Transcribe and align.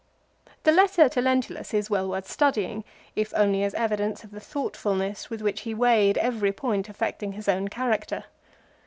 The 0.63 0.71
letter 0.71 1.07
to 1.09 1.21
Lentulus 1.21 1.75
is 1.75 1.91
well 1.91 2.09
worth 2.09 2.27
studying, 2.27 2.83
if 3.15 3.31
only 3.35 3.63
as 3.63 3.75
evidence 3.75 4.23
of 4.23 4.31
the 4.31 4.39
thoughtfulness 4.39 5.29
with 5.29 5.43
which 5.43 5.61
he 5.61 5.75
weighed 5.75 6.17
every 6.17 6.51
point 6.51 6.89
affecting 6.89 7.33
his 7.33 7.47
own 7.47 7.67
character. 7.67 8.23